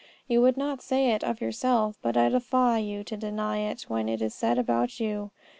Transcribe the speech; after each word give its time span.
You 0.27 0.41
would 0.41 0.57
not 0.57 0.81
say 0.81 1.11
it 1.11 1.23
of 1.23 1.41
yourself, 1.41 1.95
but 2.01 2.17
I 2.17 2.27
defy 2.27 2.79
you 2.79 3.03
to 3.03 3.15
deny 3.15 3.59
it 3.59 3.83
when 3.83 4.09
it 4.09 4.19
is 4.19 4.33
said 4.33 4.57
about 4.57 4.99
you. 4.99 5.29